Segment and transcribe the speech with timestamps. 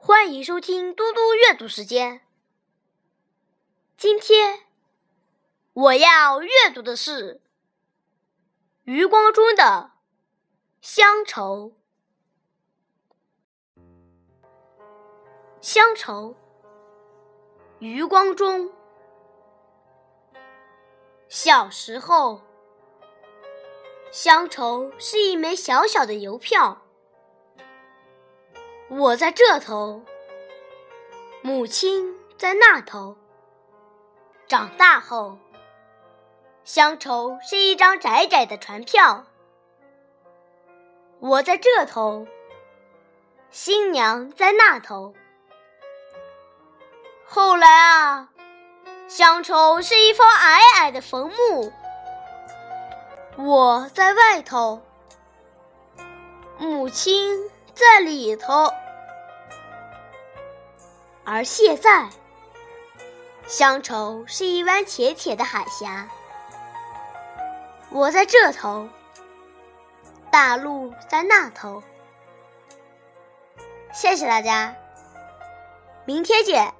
[0.00, 2.22] 欢迎收听嘟嘟阅读时间。
[3.96, 4.60] 今天
[5.72, 7.40] 我要阅读的是
[8.84, 9.90] 余光中的
[10.86, 11.72] 《乡愁》。
[15.60, 16.36] 乡愁，
[17.80, 18.72] 余光中。
[21.28, 22.40] 小时候，
[24.12, 26.82] 乡愁是一枚小小的邮票。
[28.90, 30.02] 我在这头，
[31.42, 33.16] 母亲在那头。
[34.46, 35.36] 长大后，
[36.64, 39.26] 乡愁是一张窄窄的船票。
[41.20, 42.26] 我在这头，
[43.50, 45.12] 新娘在那头。
[47.26, 48.30] 后来啊，
[49.06, 51.70] 乡愁是一方矮矮的坟墓。
[53.36, 54.80] 我在外头，
[56.58, 57.50] 母亲。
[57.78, 58.72] 在里头，
[61.24, 62.08] 而现在，
[63.46, 66.08] 乡愁是一湾浅浅的海峡。
[67.90, 68.88] 我在这头，
[70.28, 71.80] 大陆在那头。
[73.92, 74.74] 谢谢大家，
[76.04, 76.74] 明天见。